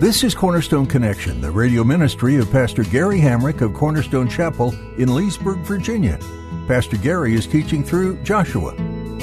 [0.00, 5.14] This is Cornerstone Connection, the radio ministry of Pastor Gary Hamrick of Cornerstone Chapel in
[5.14, 6.18] Leesburg, Virginia.
[6.66, 8.72] Pastor Gary is teaching through Joshua.
[8.72, 9.20] Real love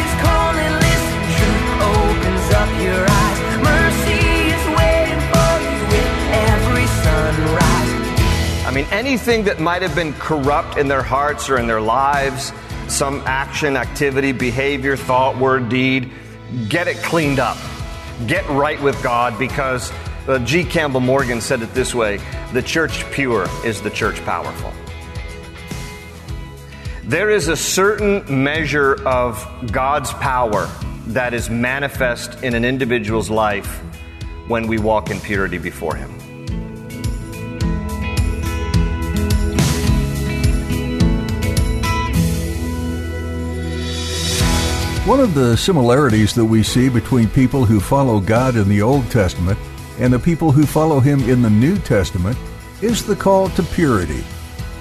[0.00, 3.38] is calling, listen, truth opens up your eyes.
[3.62, 7.92] Mercy is waiting for you with every sunrise.
[8.66, 12.50] I mean, anything that might have been corrupt in their hearts or in their lives,
[12.88, 16.10] some action, activity, behavior, thought, word, deed,
[16.68, 17.56] get it cleaned up.
[18.26, 19.92] Get right with God because
[20.26, 20.64] uh, G.
[20.64, 22.20] Campbell Morgan said it this way
[22.52, 24.72] the church pure is the church powerful.
[27.04, 30.68] There is a certain measure of God's power
[31.08, 33.80] that is manifest in an individual's life
[34.46, 36.17] when we walk in purity before Him.
[45.08, 49.10] One of the similarities that we see between people who follow God in the Old
[49.10, 49.58] Testament
[49.98, 52.36] and the people who follow Him in the New Testament
[52.82, 54.22] is the call to purity.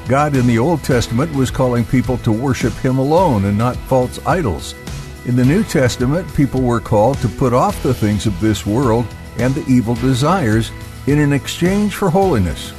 [0.10, 4.20] God in the Old Testament was calling people to worship Him alone and not false
[4.26, 4.76] idols.
[5.28, 9.08] In the New Testament, people were called to put off the things of this world
[9.38, 10.72] and the evil desires
[11.08, 12.74] in an exchange for holiness.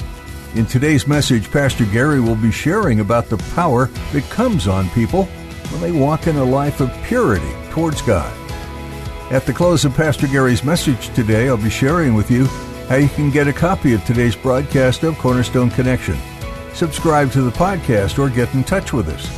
[0.55, 5.27] In today's message, Pastor Gary will be sharing about the power that comes on people
[5.71, 8.33] when they walk in a life of purity towards God.
[9.31, 12.47] At the close of Pastor Gary's message today, I'll be sharing with you
[12.89, 16.17] how you can get a copy of today's broadcast of Cornerstone Connection.
[16.73, 19.31] Subscribe to the podcast or get in touch with us.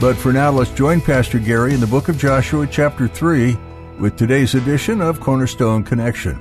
[0.00, 3.56] But for now, let's join Pastor Gary in the book of Joshua, chapter 3,
[3.98, 6.38] with today's edition of Cornerstone Connection.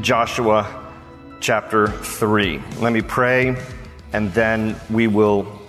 [0.00, 0.92] Joshua
[1.40, 2.62] chapter 3.
[2.78, 3.56] Let me pray,
[4.12, 5.60] and then we will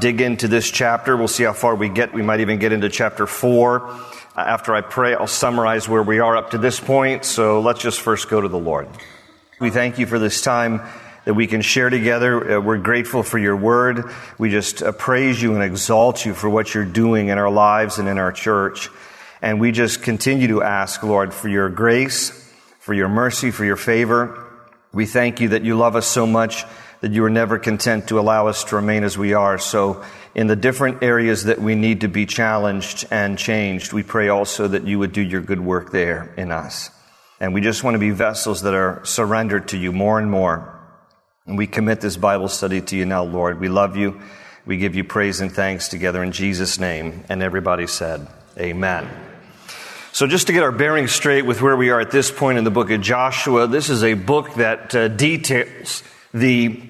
[0.00, 1.16] dig into this chapter.
[1.16, 2.12] We'll see how far we get.
[2.14, 3.80] We might even get into chapter 4.
[3.80, 4.00] Uh,
[4.36, 7.24] after I pray, I'll summarize where we are up to this point.
[7.24, 8.88] So let's just first go to the Lord.
[9.60, 10.80] We thank you for this time
[11.26, 12.58] that we can share together.
[12.58, 14.10] Uh, we're grateful for your word.
[14.38, 17.98] We just uh, praise you and exalt you for what you're doing in our lives
[17.98, 18.88] and in our church.
[19.42, 22.30] And we just continue to ask, Lord, for your grace,
[22.78, 24.46] for your mercy, for your favor.
[24.92, 26.64] We thank you that you love us so much
[27.00, 29.58] that you are never content to allow us to remain as we are.
[29.58, 34.28] So, in the different areas that we need to be challenged and changed, we pray
[34.28, 36.90] also that you would do your good work there in us.
[37.40, 40.78] And we just want to be vessels that are surrendered to you more and more.
[41.46, 43.60] And we commit this Bible study to you now, Lord.
[43.60, 44.20] We love you.
[44.66, 47.24] We give you praise and thanks together in Jesus' name.
[47.28, 48.28] And everybody said,
[48.58, 49.08] Amen.
[50.12, 52.64] So, just to get our bearings straight with where we are at this point in
[52.64, 56.02] the book of Joshua, this is a book that uh, details
[56.34, 56.89] the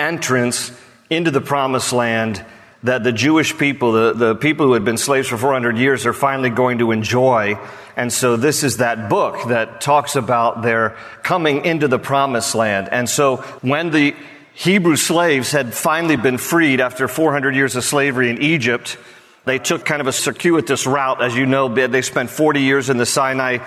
[0.00, 0.72] entrance
[1.10, 2.44] into the promised land
[2.82, 6.14] that the Jewish people, the, the people who had been slaves for 400 years, are
[6.14, 7.58] finally going to enjoy.
[7.96, 12.88] And so this is that book that talks about their coming into the promised land.
[12.90, 14.16] And so when the
[14.54, 18.96] Hebrew slaves had finally been freed after 400 years of slavery in Egypt,
[19.44, 21.22] they took kind of a circuitous route.
[21.22, 23.58] As you know, they spent 40 years in the Sinai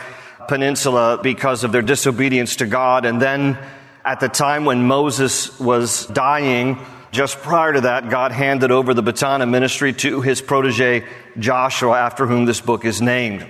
[0.47, 3.05] Peninsula because of their disobedience to God.
[3.05, 3.57] And then
[4.05, 6.79] at the time when Moses was dying,
[7.11, 11.05] just prior to that, God handed over the baton of ministry to his protege
[11.37, 13.47] Joshua, after whom this book is named.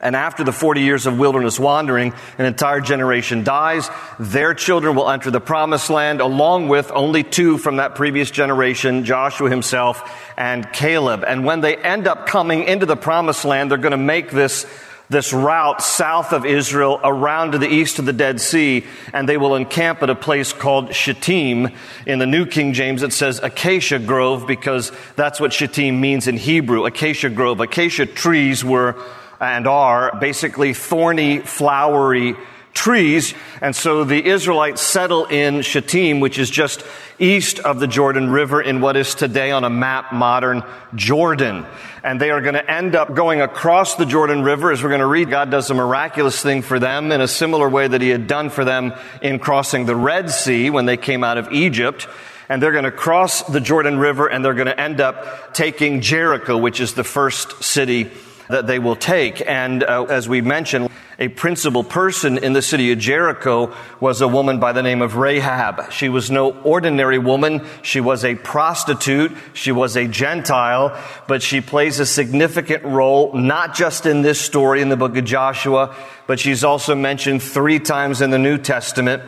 [0.00, 3.90] And after the 40 years of wilderness wandering, an entire generation dies.
[4.20, 9.04] Their children will enter the promised land along with only two from that previous generation,
[9.04, 11.24] Joshua himself and Caleb.
[11.26, 14.66] And when they end up coming into the promised land, they're going to make this
[15.10, 19.36] this route south of Israel around to the east of the Dead Sea, and they
[19.36, 21.68] will encamp at a place called Shittim.
[22.06, 26.36] In the New King James, it says acacia grove because that's what Shittim means in
[26.36, 27.60] Hebrew, acacia grove.
[27.60, 28.96] Acacia trees were
[29.40, 32.36] and are basically thorny, flowery
[32.78, 33.34] trees.
[33.60, 36.84] And so the Israelites settle in Shittim, which is just
[37.18, 40.62] east of the Jordan River in what is today on a map modern
[40.94, 41.66] Jordan.
[42.04, 44.70] And they are going to end up going across the Jordan River.
[44.70, 47.68] As we're going to read, God does a miraculous thing for them in a similar
[47.68, 51.24] way that he had done for them in crossing the Red Sea when they came
[51.24, 52.06] out of Egypt
[52.48, 56.00] and they're going to cross the Jordan River and they're going to end up taking
[56.00, 58.10] Jericho, which is the first city
[58.48, 59.42] that they will take.
[59.46, 64.28] And uh, as we mentioned, a principal person in the city of Jericho was a
[64.28, 65.90] woman by the name of Rahab.
[65.90, 67.66] She was no ordinary woman.
[67.82, 69.36] She was a prostitute.
[69.52, 70.96] She was a Gentile,
[71.26, 75.24] but she plays a significant role, not just in this story in the book of
[75.24, 75.94] Joshua,
[76.28, 79.22] but she's also mentioned three times in the New Testament.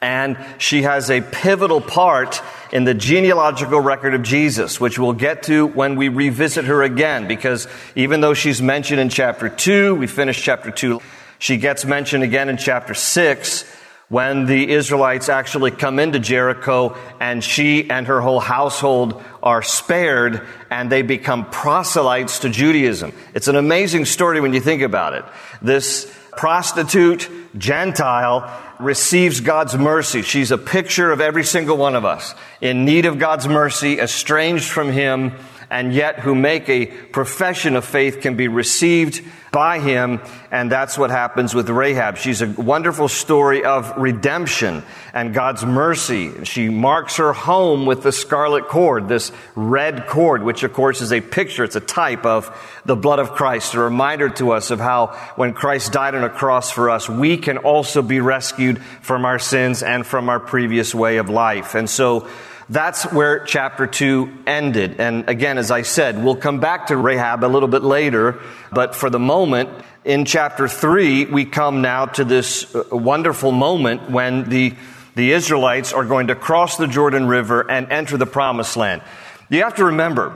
[0.00, 2.42] And she has a pivotal part
[2.72, 7.26] in the genealogical record of Jesus, which we'll get to when we revisit her again,
[7.28, 11.00] because even though she's mentioned in chapter 2, we finished chapter 2
[11.38, 13.64] she gets mentioned again in chapter 6
[14.08, 20.46] when the Israelites actually come into Jericho and she and her whole household are spared
[20.70, 23.12] and they become proselytes to Judaism.
[23.34, 25.24] It's an amazing story when you think about it.
[25.60, 27.28] This prostitute
[27.58, 28.48] Gentile
[28.78, 30.22] receives God's mercy.
[30.22, 34.68] She's a picture of every single one of us in need of God's mercy, estranged
[34.68, 35.32] from Him,
[35.70, 39.22] and yet who make a profession of faith can be received
[39.52, 40.20] by him.
[40.50, 42.18] And that's what happens with Rahab.
[42.18, 44.82] She's a wonderful story of redemption
[45.14, 46.44] and God's mercy.
[46.44, 51.10] She marks her home with the scarlet cord, this red cord, which of course is
[51.10, 52.54] a picture, it's a type of
[52.84, 56.28] the blood of Christ, a reminder to us of how when Christ died on a
[56.28, 60.94] cross for us, we can also be rescued from our sins and from our previous
[60.94, 61.74] way of life.
[61.74, 62.28] And so,
[62.68, 64.96] that's where chapter 2 ended.
[64.98, 68.40] And again, as I said, we'll come back to Rahab a little bit later,
[68.72, 69.70] but for the moment,
[70.04, 74.74] in chapter 3, we come now to this uh, wonderful moment when the,
[75.14, 79.02] the Israelites are going to cross the Jordan River and enter the promised land.
[79.48, 80.34] You have to remember,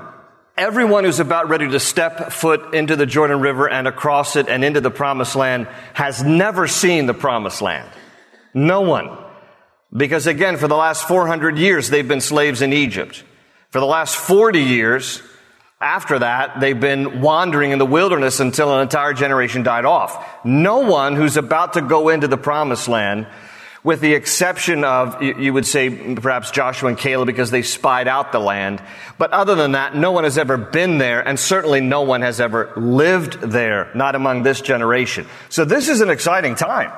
[0.57, 4.65] everyone who's about ready to step foot into the Jordan River and across it and
[4.65, 7.89] into the promised land has never seen the promised land.
[8.55, 9.17] No one.
[9.97, 13.25] Because again, for the last 400 years, they've been slaves in Egypt.
[13.71, 15.23] For the last 40 years,
[15.81, 20.45] after that, they've been wandering in the wilderness until an entire generation died off.
[20.45, 23.27] No one who's about to go into the promised land,
[23.83, 28.31] with the exception of, you would say perhaps Joshua and Caleb because they spied out
[28.31, 28.83] the land.
[29.17, 32.41] But other than that, no one has ever been there and certainly no one has
[32.41, 35.27] ever lived there, not among this generation.
[35.49, 36.93] So this is an exciting time.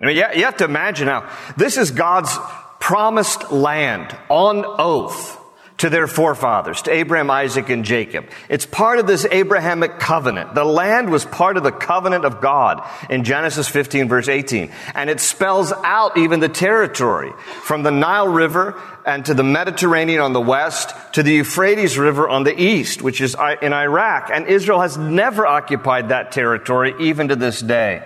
[0.00, 2.36] I mean, you have to imagine now, this is God's
[2.80, 5.36] promised land on oath
[5.78, 8.26] to their forefathers, to Abraham, Isaac, and Jacob.
[8.48, 10.54] It's part of this Abrahamic covenant.
[10.54, 14.70] The land was part of the covenant of God in Genesis 15 verse 18.
[14.94, 17.32] And it spells out even the territory
[17.62, 22.28] from the Nile River and to the Mediterranean on the west to the Euphrates River
[22.28, 24.30] on the east, which is in Iraq.
[24.32, 28.02] And Israel has never occupied that territory even to this day.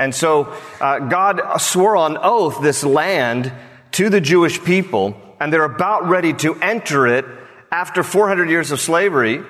[0.00, 3.52] And so uh, God swore on oath this land
[3.92, 7.26] to the Jewish people, and they're about ready to enter it
[7.70, 9.42] after 400 years of slavery,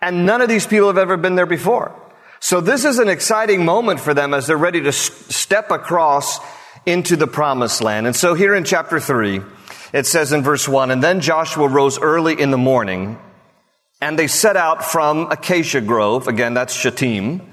[0.00, 1.94] and none of these people have ever been there before.
[2.40, 6.40] So this is an exciting moment for them as they're ready to step across
[6.86, 8.06] into the promised land.
[8.06, 9.42] And so here in chapter 3,
[9.92, 13.18] it says in verse 1, And then Joshua rose early in the morning,
[14.00, 17.49] and they set out from Acacia Grove, again, that's Shittim,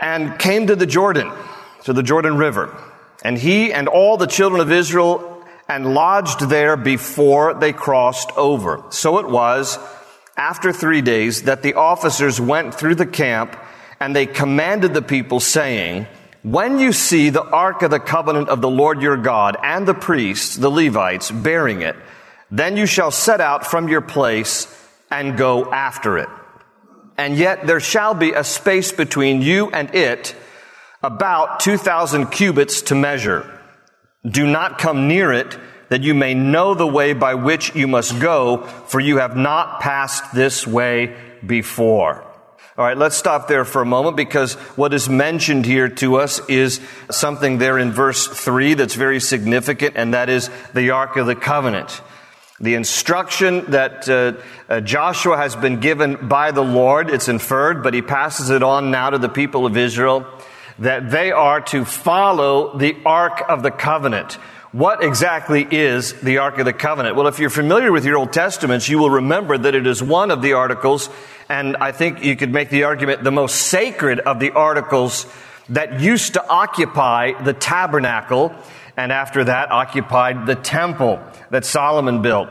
[0.00, 1.30] and came to the Jordan,
[1.84, 2.76] to the Jordan River.
[3.24, 8.84] And he and all the children of Israel and lodged there before they crossed over.
[8.90, 9.78] So it was
[10.36, 13.56] after three days that the officers went through the camp
[14.00, 16.06] and they commanded the people saying,
[16.42, 19.94] when you see the ark of the covenant of the Lord your God and the
[19.94, 21.96] priests, the Levites, bearing it,
[22.50, 24.66] then you shall set out from your place
[25.10, 26.28] and go after it
[27.16, 30.34] and yet there shall be a space between you and it
[31.02, 33.50] about 2,000 cubits to measure.
[34.26, 35.58] Do not come near it,
[35.90, 39.80] that you may know the way by which you must go, for you have not
[39.80, 41.14] passed this way
[41.46, 42.24] before.
[42.76, 46.40] All right, let's stop there for a moment because what is mentioned here to us
[46.48, 46.80] is
[47.10, 51.36] something there in verse 3 that's very significant, and that is the Ark of the
[51.36, 52.00] Covenant.
[52.60, 54.34] The instruction that uh,
[54.68, 58.92] uh, Joshua has been given by the Lord, it's inferred, but he passes it on
[58.92, 60.24] now to the people of Israel,
[60.78, 64.34] that they are to follow the Ark of the Covenant.
[64.70, 67.16] What exactly is the Ark of the Covenant?
[67.16, 70.30] Well, if you're familiar with your Old Testaments, you will remember that it is one
[70.30, 71.10] of the articles,
[71.48, 75.26] and I think you could make the argument the most sacred of the articles
[75.70, 78.54] that used to occupy the tabernacle
[78.96, 81.20] and after that occupied the temple
[81.50, 82.48] that Solomon built.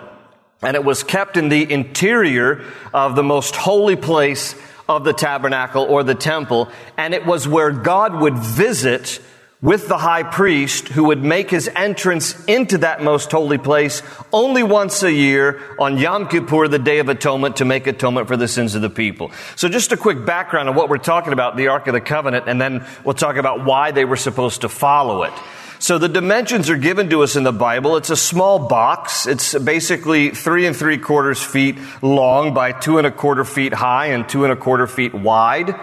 [0.61, 4.55] And it was kept in the interior of the most holy place
[4.87, 6.69] of the tabernacle or the temple.
[6.97, 9.19] And it was where God would visit
[9.61, 14.61] with the high priest who would make his entrance into that most holy place only
[14.61, 18.47] once a year on Yom Kippur, the Day of Atonement, to make atonement for the
[18.49, 19.31] sins of the people.
[19.55, 22.49] So just a quick background on what we're talking about, the Ark of the Covenant,
[22.49, 25.33] and then we'll talk about why they were supposed to follow it.
[25.83, 27.97] So the dimensions are given to us in the Bible.
[27.97, 29.27] It's a small box.
[29.27, 34.05] It's basically three and three quarters feet long by two and a quarter feet high
[34.05, 35.75] and two and a quarter feet wide.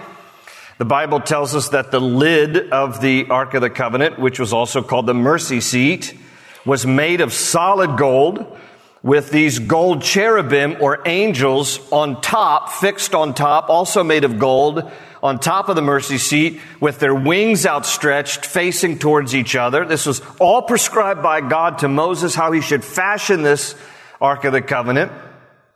[0.79, 4.55] The Bible tells us that the lid of the Ark of the Covenant, which was
[4.55, 6.17] also called the mercy seat,
[6.65, 8.59] was made of solid gold
[9.03, 14.91] with these gold cherubim or angels on top, fixed on top, also made of gold,
[15.23, 19.85] on top of the mercy seat with their wings outstretched, facing towards each other.
[19.85, 23.75] This was all prescribed by God to Moses how he should fashion this
[24.21, 25.13] Ark of the Covenant.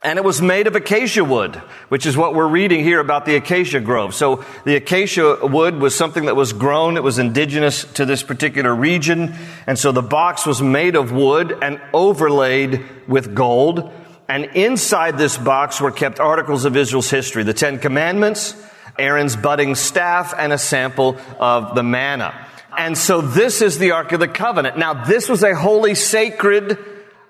[0.05, 1.57] And it was made of acacia wood,
[1.89, 4.15] which is what we're reading here about the acacia grove.
[4.15, 6.99] So the acacia wood was something that was grown.
[6.99, 9.35] It was indigenous to this particular region.
[9.67, 13.91] And so the box was made of wood and overlaid with gold.
[14.29, 18.55] And inside this box were kept articles of Israel's history, the Ten Commandments,
[18.99, 22.47] Aaron's budding staff, and a sample of the manna.
[22.77, 24.77] And so this is the Ark of the Covenant.
[24.77, 26.79] Now this was a holy, sacred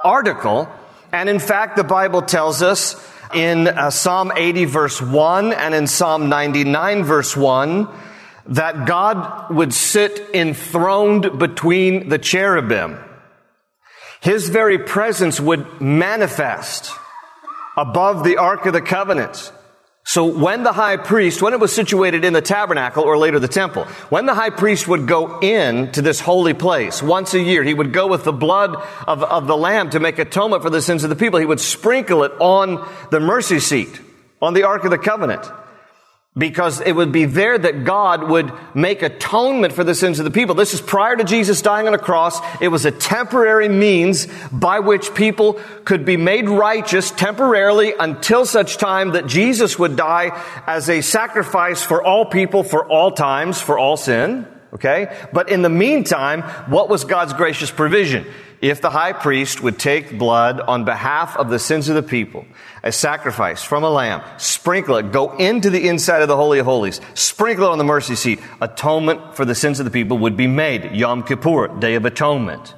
[0.01, 0.69] article
[1.15, 2.97] and in fact, the Bible tells us
[3.33, 7.89] in uh, Psalm 80 verse 1 and in Psalm 99 verse 1
[8.47, 12.99] that God would sit enthroned between the cherubim.
[14.23, 16.91] His very presence would manifest
[17.77, 19.53] above the Ark of the Covenant.
[20.07, 23.49] So when the high priest, when it was situated in the tabernacle or later the
[23.49, 27.63] temple, when the high priest would go in to this holy place once a year,
[27.63, 28.77] he would go with the blood
[29.09, 31.41] of, of the lamb to make atonement for the sins of the people.
[31.41, 33.99] He would sprinkle it on the mercy seat,
[34.43, 35.51] on the Ark of the Covenant
[36.37, 40.33] because it would be there that God would make atonement for the sins of the
[40.33, 40.57] people.
[40.57, 42.41] This is prior to Jesus dying on a cross.
[42.61, 48.79] It was a temporary means by which people could be made righteous temporarily until such
[48.79, 53.79] time that Jesus would die as a sacrifice for all people, for all times, for
[53.79, 54.49] all sin.
[54.75, 55.17] Okay?
[55.33, 58.27] But in the meantime, what was God's gracious provision?
[58.61, 62.47] If the high priest would take blood on behalf of the sins of the people,
[62.83, 66.67] a sacrifice from a lamb, sprinkle it, go into the inside of the Holy of
[66.67, 70.37] Holies, sprinkle it on the mercy seat, atonement for the sins of the people would
[70.37, 70.93] be made.
[70.93, 72.75] Yom Kippur, Day of Atonement.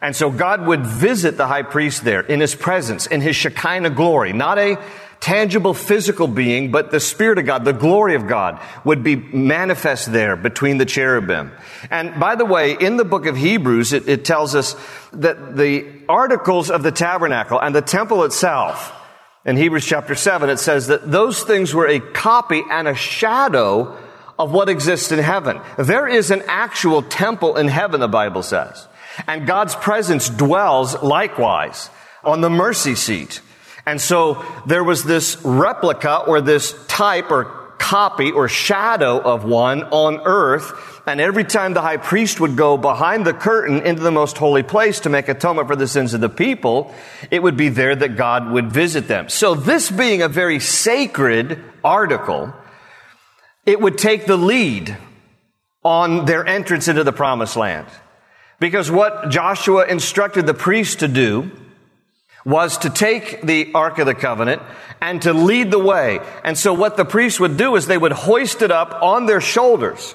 [0.00, 3.90] And so God would visit the high priest there in his presence, in his Shekinah
[3.90, 4.76] glory, not a
[5.20, 10.12] tangible physical being, but the Spirit of God, the glory of God would be manifest
[10.12, 11.52] there between the cherubim.
[11.90, 14.76] And by the way, in the book of Hebrews, it, it tells us
[15.12, 18.92] that the articles of the tabernacle and the temple itself,
[19.44, 23.96] in Hebrews chapter 7, it says that those things were a copy and a shadow
[24.38, 25.60] of what exists in heaven.
[25.78, 28.86] There is an actual temple in heaven, the Bible says.
[29.26, 31.90] And God's presence dwells likewise
[32.22, 33.40] on the mercy seat.
[33.86, 37.44] And so there was this replica or this type or
[37.78, 41.02] copy or shadow of one on earth.
[41.06, 44.64] And every time the high priest would go behind the curtain into the most holy
[44.64, 46.92] place to make atonement for the sins of the people,
[47.30, 49.28] it would be there that God would visit them.
[49.28, 52.52] So this being a very sacred article,
[53.64, 54.96] it would take the lead
[55.84, 57.86] on their entrance into the promised land.
[58.58, 61.52] Because what Joshua instructed the priests to do
[62.46, 64.62] was to take the Ark of the Covenant
[65.02, 66.20] and to lead the way.
[66.44, 69.40] And so what the priests would do is they would hoist it up on their
[69.40, 70.14] shoulders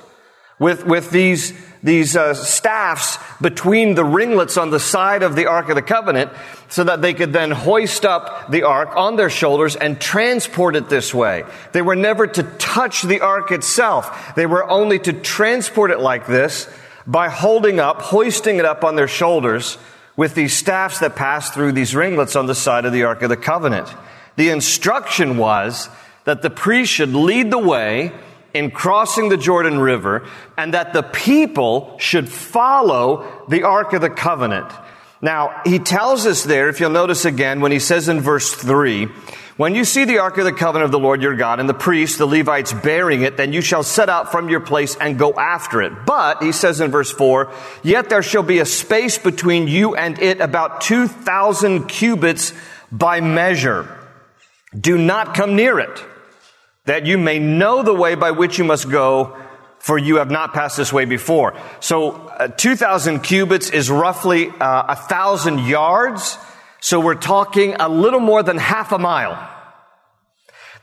[0.58, 5.68] with, with these, these uh, staffs between the ringlets on the side of the Ark
[5.68, 6.32] of the Covenant
[6.70, 10.88] so that they could then hoist up the Ark on their shoulders and transport it
[10.88, 11.44] this way.
[11.74, 14.36] They were never to touch the Ark itself.
[14.36, 16.70] They were only to transport it like this
[17.06, 19.78] by holding up, hoisting it up on their shoulders
[20.16, 23.30] with these staffs that passed through these ringlets on the side of the Ark of
[23.30, 23.88] the Covenant.
[24.36, 25.90] The instruction was
[26.26, 28.12] that the priest should lead the way
[28.54, 30.28] in crossing the Jordan River
[30.58, 34.72] and that the people should follow the Ark of the Covenant.
[35.22, 39.08] Now, he tells us there, if you'll notice again, when he says in verse 3,
[39.58, 41.76] when you see the ark of the covenant of the Lord your God and the
[41.76, 45.34] priests, the Levites bearing it, then you shall set out from your place and go
[45.34, 45.94] after it.
[46.08, 50.18] But, he says in verse 4, yet there shall be a space between you and
[50.18, 52.54] it about 2,000 cubits
[52.92, 53.88] by measure.
[54.76, 56.04] Do not come near it,
[56.86, 59.38] that you may know the way by which you must go,
[59.82, 61.58] for you have not passed this way before.
[61.80, 66.38] So, uh, 2,000 cubits is roughly uh, a thousand yards.
[66.80, 69.50] So we're talking a little more than half a mile.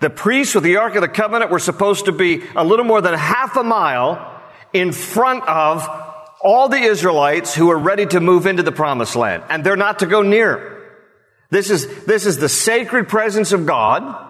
[0.01, 3.01] The priests with the Ark of the Covenant were supposed to be a little more
[3.01, 5.89] than half a mile in front of
[6.41, 10.01] all the Israelites who are ready to move into the promised land, and they're not
[10.01, 10.83] to go near.
[11.51, 14.28] This is, this is the sacred presence of God.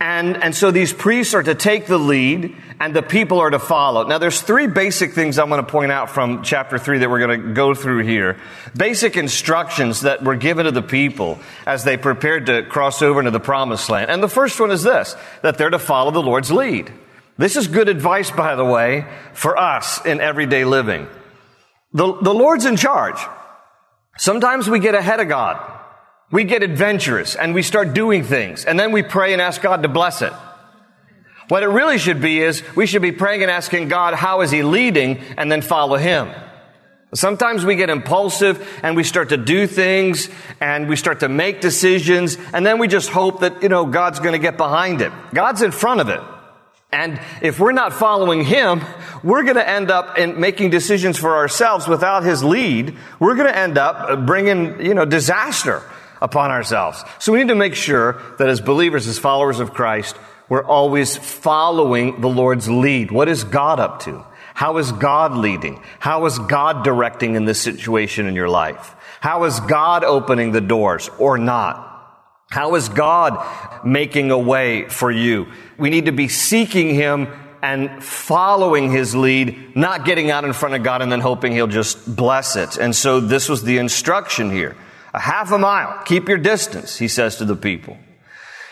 [0.00, 3.58] And, and so these priests are to take the lead and the people are to
[3.58, 4.06] follow.
[4.06, 7.18] Now there's three basic things I'm going to point out from chapter three that we're
[7.18, 8.38] going to go through here.
[8.76, 13.30] Basic instructions that were given to the people as they prepared to cross over into
[13.30, 14.10] the promised land.
[14.10, 16.90] And the first one is this, that they're to follow the Lord's lead.
[17.36, 21.08] This is good advice, by the way, for us in everyday living.
[21.92, 23.18] The, the Lord's in charge.
[24.16, 25.60] Sometimes we get ahead of God.
[26.30, 29.82] We get adventurous and we start doing things and then we pray and ask God
[29.82, 30.32] to bless it.
[31.48, 34.50] What it really should be is we should be praying and asking God, how is
[34.50, 36.30] He leading and then follow Him.
[37.14, 40.28] Sometimes we get impulsive and we start to do things
[40.60, 44.18] and we start to make decisions and then we just hope that, you know, God's
[44.18, 45.12] going to get behind it.
[45.32, 46.20] God's in front of it.
[46.90, 48.80] And if we're not following him,
[49.22, 52.96] we're going to end up in making decisions for ourselves without his lead.
[53.18, 55.82] We're going to end up bringing, you know, disaster
[56.24, 57.04] upon ourselves.
[57.18, 60.16] So we need to make sure that as believers, as followers of Christ,
[60.48, 63.10] we're always following the Lord's lead.
[63.10, 64.24] What is God up to?
[64.54, 65.82] How is God leading?
[65.98, 68.94] How is God directing in this situation in your life?
[69.20, 71.90] How is God opening the doors or not?
[72.50, 75.48] How is God making a way for you?
[75.76, 77.28] We need to be seeking Him
[77.62, 81.66] and following His lead, not getting out in front of God and then hoping He'll
[81.66, 82.76] just bless it.
[82.76, 84.76] And so this was the instruction here.
[85.14, 86.02] A half a mile.
[86.04, 87.96] Keep your distance, He says to the people.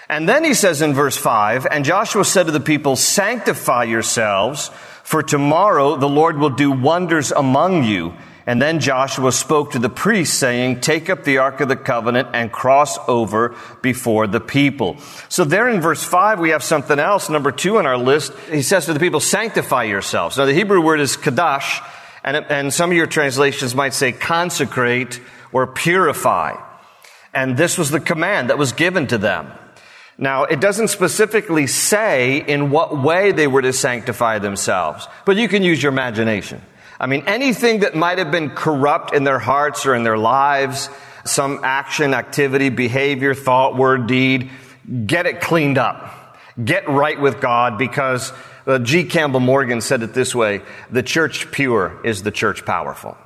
[0.08, 4.70] And then He says in verse 5, And Joshua said to the people, Sanctify yourselves,
[5.04, 8.14] for tomorrow the Lord will do wonders among you.
[8.46, 12.30] And then Joshua spoke to the priests saying, take up the Ark of the Covenant
[12.32, 14.96] and cross over before the people.
[15.28, 18.32] So there in verse 5 we have something else, number two on our list.
[18.50, 20.38] He says to the people, sanctify yourselves.
[20.38, 21.86] Now the Hebrew word is kadash,
[22.24, 25.20] and, and some of your translations might say consecrate
[25.52, 26.56] or purify.
[27.34, 29.52] And this was the command that was given to them.
[30.18, 35.48] Now, it doesn't specifically say in what way they were to sanctify themselves, but you
[35.48, 36.60] can use your imagination.
[37.00, 40.88] I mean, anything that might have been corrupt in their hearts or in their lives,
[41.24, 44.50] some action, activity, behavior, thought, word, deed,
[45.06, 46.36] get it cleaned up.
[46.62, 48.32] Get right with God because
[48.66, 49.04] uh, G.
[49.04, 53.16] Campbell Morgan said it this way, the church pure is the church powerful.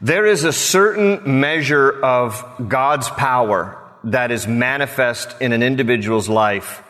[0.00, 6.82] There is a certain measure of God's power that is manifest in an individual's life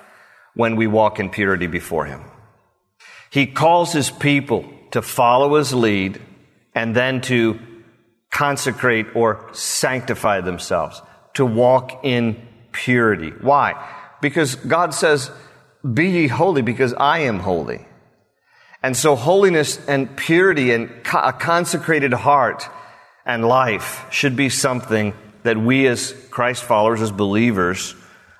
[0.54, 2.22] when we walk in purity before Him.
[3.30, 6.20] He calls his people to follow his lead
[6.74, 7.58] and then to
[8.30, 11.02] consecrate or sanctify themselves,
[11.34, 12.40] to walk in
[12.72, 13.30] purity.
[13.30, 13.74] Why?
[14.20, 15.30] Because God says,
[15.84, 17.86] Be ye holy because I am holy.
[18.82, 22.68] And so holiness and purity and a consecrated heart
[23.26, 25.12] and life should be something
[25.42, 27.94] that we as Christ followers, as believers,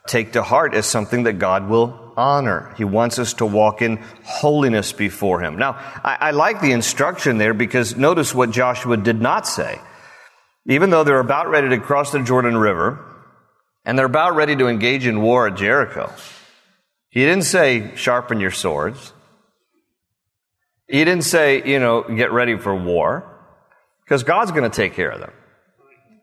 [0.06, 2.72] take to heart as something that God will honor.
[2.78, 5.58] He wants us to walk in holiness before Him.
[5.58, 5.72] Now,
[6.04, 9.80] I, I like the instruction there because notice what Joshua did not say.
[10.66, 13.04] Even though they're about ready to cross the Jordan River
[13.84, 16.12] and they're about ready to engage in war at Jericho,
[17.10, 19.12] he didn't say, sharpen your swords.
[20.88, 23.35] He didn't say, you know, get ready for war
[24.06, 25.32] because God's going to take care of them.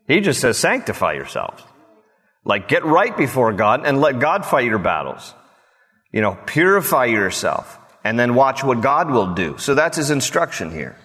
[0.07, 1.61] He just says, sanctify yourselves.
[2.45, 5.33] Like, get right before God and let God fight your battles.
[6.11, 9.57] You know, purify yourself and then watch what God will do.
[9.57, 10.97] So that's his instruction here.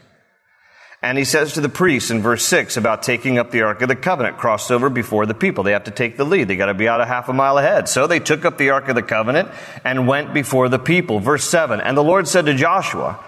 [1.01, 3.89] And he says to the priests in verse 6 about taking up the Ark of
[3.89, 5.63] the Covenant, crossed over before the people.
[5.63, 6.49] They have to take the lead.
[6.49, 7.89] They got to be out a half a mile ahead.
[7.89, 9.49] So they took up the Ark of the Covenant
[9.85, 11.21] and went before the people.
[11.21, 13.25] Verse 7 And the Lord said to Joshua,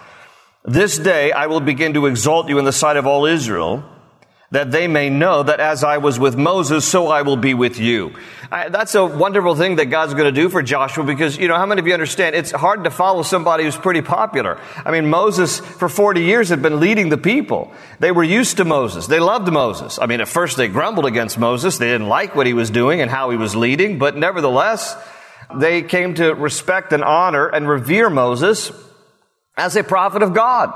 [0.64, 3.84] This day I will begin to exalt you in the sight of all Israel
[4.50, 7.78] that they may know that as I was with Moses, so I will be with
[7.78, 8.12] you.
[8.50, 11.56] I, that's a wonderful thing that God's going to do for Joshua because, you know,
[11.56, 14.58] how many of you understand it's hard to follow somebody who's pretty popular?
[14.84, 17.72] I mean, Moses for 40 years had been leading the people.
[18.00, 19.06] They were used to Moses.
[19.06, 20.00] They loved Moses.
[20.00, 21.78] I mean, at first they grumbled against Moses.
[21.78, 24.96] They didn't like what he was doing and how he was leading, but nevertheless,
[25.56, 28.72] they came to respect and honor and revere Moses
[29.60, 30.72] as a prophet of God.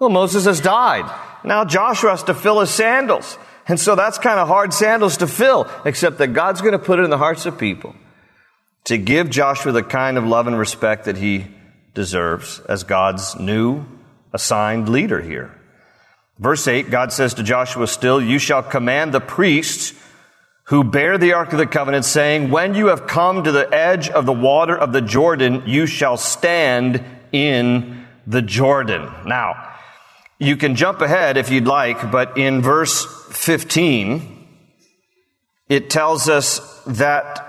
[0.00, 1.10] Well, Moses has died.
[1.44, 3.38] Now Joshua has to fill his sandals.
[3.68, 6.98] And so that's kind of hard sandals to fill, except that God's going to put
[6.98, 7.94] it in the hearts of people
[8.84, 11.46] to give Joshua the kind of love and respect that he
[11.94, 13.84] deserves as God's new
[14.32, 15.52] assigned leader here.
[16.38, 19.94] Verse 8, God says to Joshua still, You shall command the priests
[20.64, 24.08] who bear the Ark of the Covenant, saying, When you have come to the edge
[24.08, 27.95] of the water of the Jordan, you shall stand in
[28.26, 29.10] the Jordan.
[29.26, 29.72] Now,
[30.38, 34.46] You can jump ahead if you'd like, but in verse 15,
[35.70, 37.42] it tells us that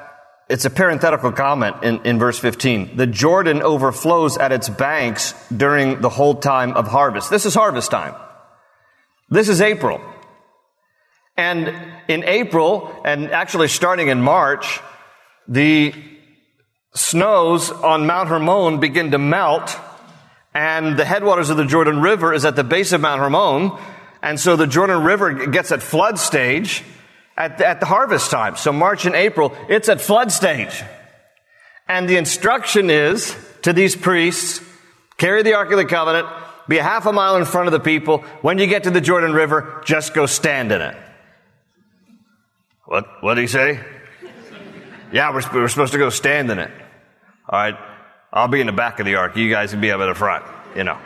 [0.50, 2.96] it's a parenthetical comment in, in verse 15.
[2.96, 7.30] The Jordan overflows at its banks during the whole time of harvest.
[7.30, 8.16] This is harvest time.
[9.30, 10.00] This is April.
[11.36, 11.68] And
[12.08, 14.80] in April, and actually starting in March,
[15.50, 15.94] the
[16.96, 19.78] snows on Mount Hermon begin to melt,
[20.58, 23.78] and the headwaters of the Jordan River is at the base of Mount Hermon,
[24.24, 26.84] and so the Jordan River gets at flood stage
[27.38, 28.56] at the, at the harvest time.
[28.56, 30.82] So March and April, it's at flood stage.
[31.88, 34.60] And the instruction is to these priests,
[35.18, 36.28] carry the Ark of the Covenant,
[36.68, 38.24] be a half a mile in front of the people.
[38.42, 40.98] When you get to the Jordan River, just go stand in it.
[42.86, 43.80] What, what did he say?
[45.14, 46.72] yeah, we're, we're supposed to go stand in it.
[47.48, 47.76] All right.
[48.32, 49.36] I'll be in the back of the ark.
[49.38, 50.98] You guys can be up in the front, you know.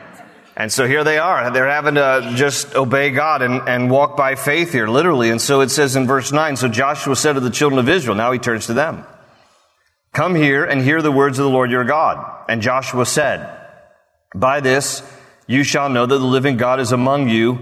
[0.57, 1.51] And so here they are.
[1.51, 5.29] They're having to just obey God and, and walk by faith here, literally.
[5.29, 8.15] And so it says in verse 9, So Joshua said to the children of Israel,
[8.15, 9.05] now he turns to them,
[10.13, 12.45] Come here and hear the words of the Lord your God.
[12.49, 13.49] And Joshua said,
[14.35, 15.03] By this
[15.47, 17.59] you shall know that the living God is among you,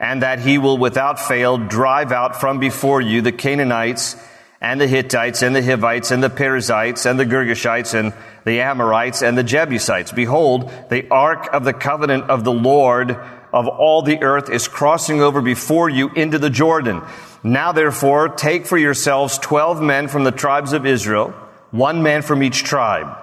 [0.00, 4.16] and that he will without fail drive out from before you the Canaanites
[4.60, 9.22] and the Hittites and the Hivites and the Perizzites and the Girgashites and the Amorites
[9.22, 10.12] and the Jebusites.
[10.12, 13.10] Behold, the ark of the covenant of the Lord
[13.52, 17.02] of all the earth is crossing over before you into the Jordan.
[17.44, 21.34] Now therefore, take for yourselves twelve men from the tribes of Israel,
[21.70, 23.18] one man from each tribe.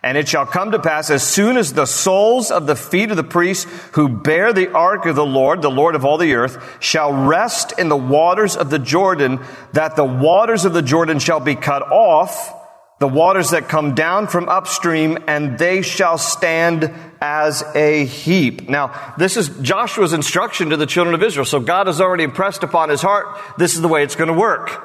[0.00, 3.16] And it shall come to pass as soon as the soles of the feet of
[3.16, 6.78] the priests who bear the ark of the Lord, the Lord of all the earth,
[6.80, 9.40] shall rest in the waters of the Jordan,
[9.72, 12.54] that the waters of the Jordan shall be cut off,
[12.98, 18.68] the waters that come down from upstream, and they shall stand as a heap.
[18.68, 21.44] Now, this is Joshua's instruction to the children of Israel.
[21.46, 24.38] So God has already impressed upon his heart, this is the way it's going to
[24.38, 24.84] work.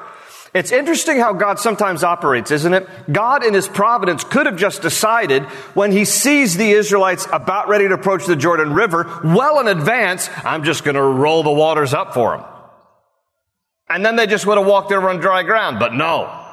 [0.54, 2.86] It's interesting how God sometimes operates, isn't it?
[3.10, 5.42] God in his providence could have just decided
[5.74, 10.30] when he sees the Israelites about ready to approach the Jordan River, well in advance,
[10.44, 12.46] I'm just going to roll the waters up for them.
[13.88, 15.80] And then they just would have walked over on dry ground.
[15.80, 16.43] But no.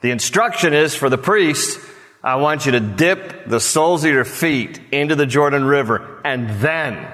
[0.00, 1.80] The instruction is for the priest,
[2.22, 6.50] I want you to dip the soles of your feet into the Jordan River and
[6.60, 7.06] then,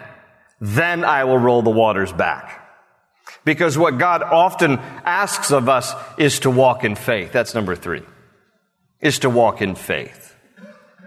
[0.60, 2.60] then I will roll the waters back.
[3.44, 7.32] Because what God often asks of us is to walk in faith.
[7.32, 8.02] That's number three.
[9.00, 10.34] Is to walk in faith.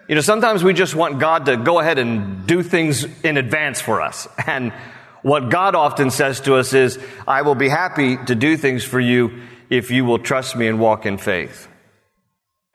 [0.07, 3.81] You know, sometimes we just want God to go ahead and do things in advance
[3.81, 4.27] for us.
[4.45, 4.71] And
[5.21, 8.99] what God often says to us is, I will be happy to do things for
[8.99, 11.67] you if you will trust me and walk in faith.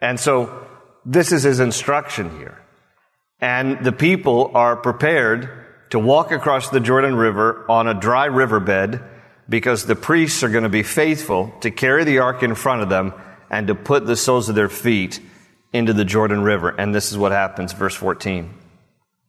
[0.00, 0.66] And so
[1.04, 2.58] this is his instruction here.
[3.40, 5.50] And the people are prepared
[5.90, 9.02] to walk across the Jordan River on a dry riverbed
[9.48, 12.88] because the priests are going to be faithful to carry the ark in front of
[12.88, 13.12] them
[13.50, 15.20] and to put the soles of their feet
[15.72, 16.70] into the Jordan River.
[16.70, 18.54] And this is what happens, verse 14.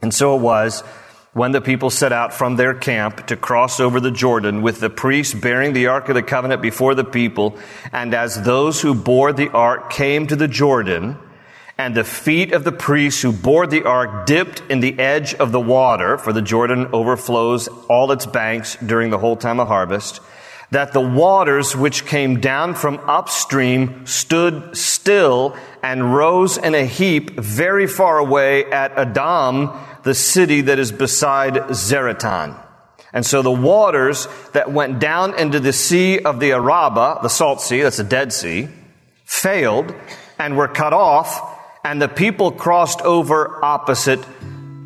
[0.02, 0.84] And so it was
[1.34, 4.90] when the people set out from their camp to cross over the Jordan with the
[4.90, 7.58] priests bearing the ark of the covenant before the people.
[7.92, 11.18] And as those who bore the ark came to the Jordan,
[11.76, 15.52] and the feet of the priests who bore the ark dipped in the edge of
[15.52, 20.22] the water, for the Jordan overflows all its banks during the whole time of harvest,
[20.74, 27.32] that the waters which came down from upstream stood still and rose in a heap
[27.40, 29.72] very far away at Adam,
[30.04, 32.60] the city that is beside Zaretan.
[33.14, 37.62] And so the waters that went down into the sea of the Araba, the salt
[37.62, 38.68] sea, that's a dead sea,
[39.26, 39.94] failed
[40.40, 44.26] and were cut off and the people crossed over opposite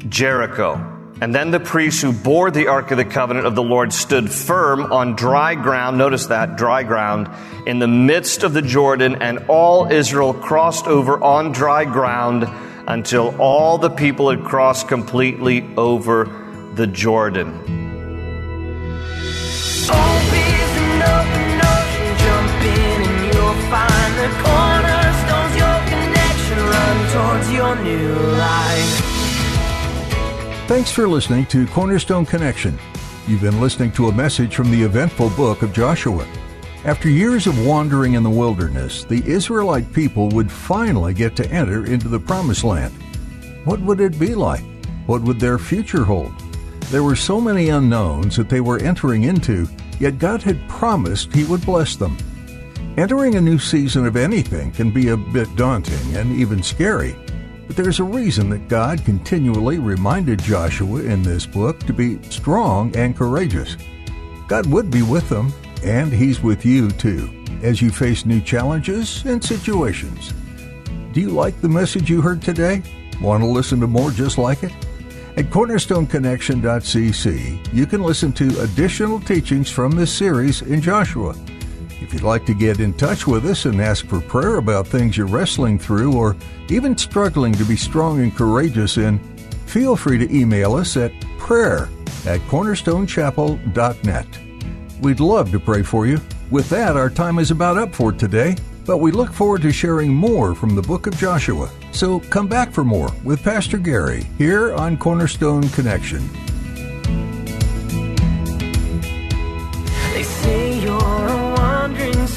[0.10, 0.97] Jericho.
[1.20, 4.32] And then the priests who bore the Ark of the Covenant of the Lord stood
[4.32, 5.98] firm on dry ground.
[5.98, 7.30] Notice that, dry ground,
[7.66, 12.48] in the midst of the Jordan, and all Israel crossed over on dry ground
[12.88, 16.26] until all the people had crossed completely over
[16.76, 17.87] the Jordan.
[30.68, 32.78] Thanks for listening to Cornerstone Connection.
[33.26, 36.28] You've been listening to a message from the eventful book of Joshua.
[36.84, 41.86] After years of wandering in the wilderness, the Israelite people would finally get to enter
[41.86, 42.94] into the Promised Land.
[43.64, 44.66] What would it be like?
[45.06, 46.38] What would their future hold?
[46.92, 49.70] There were so many unknowns that they were entering into,
[50.02, 52.18] yet God had promised He would bless them.
[52.98, 57.16] Entering a new season of anything can be a bit daunting and even scary.
[57.68, 62.96] But there's a reason that God continually reminded Joshua in this book to be strong
[62.96, 63.78] and courageous.
[64.48, 65.52] God would be with them,
[65.84, 67.30] and He's with you too,
[67.62, 70.34] as you face new challenges and situations.
[71.12, 72.82] Do you like the message you heard today?
[73.22, 74.72] Want to listen to more just like it?
[75.36, 81.36] At cornerstoneconnection.cc, you can listen to additional teachings from this series in Joshua.
[82.00, 85.18] If you'd like to get in touch with us and ask for prayer about things
[85.18, 86.36] you're wrestling through or
[86.70, 89.18] even struggling to be strong and courageous in,
[89.66, 91.90] feel free to email us at prayer
[92.26, 94.28] at cornerstonechapel.net.
[95.02, 96.20] We'd love to pray for you.
[96.52, 98.56] With that, our time is about up for today,
[98.86, 101.70] but we look forward to sharing more from the book of Joshua.
[101.92, 106.30] So come back for more with Pastor Gary here on Cornerstone Connection.